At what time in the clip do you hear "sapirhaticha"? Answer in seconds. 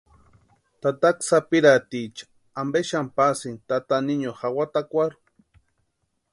1.27-2.23